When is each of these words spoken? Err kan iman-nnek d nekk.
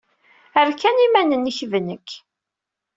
Err 0.61 0.69
kan 0.81 1.03
iman-nnek 1.05 1.59
d 1.71 1.73
nekk. 1.87 2.09